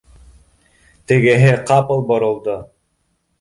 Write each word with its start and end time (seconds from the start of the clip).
Тегеһе 1.11 1.51
ҡапыл 1.73 2.03
боролдо: 2.09 2.57